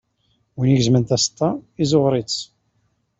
Win 0.55 0.71
igezmen 0.73 1.03
taseṭṭa, 1.03 1.49
izzuɣer-itt. 1.81 2.37